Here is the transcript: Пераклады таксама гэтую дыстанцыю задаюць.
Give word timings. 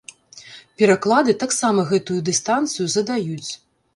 Пераклады 0.81 1.35
таксама 1.43 1.85
гэтую 1.91 2.19
дыстанцыю 2.31 2.87
задаюць. 2.97 3.51